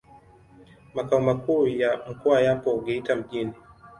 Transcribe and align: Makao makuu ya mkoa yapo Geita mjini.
Makao 0.93 1.19
makuu 1.21 1.67
ya 1.67 1.99
mkoa 2.09 2.41
yapo 2.41 2.81
Geita 2.81 3.15
mjini. 3.15 3.53